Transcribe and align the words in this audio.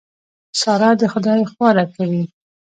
ښېرا؛ 0.59 0.89
سار 0.89 0.93
دې 0.99 1.07
خدای 1.13 1.41
خواره 1.51 1.85
کړي! 1.95 2.21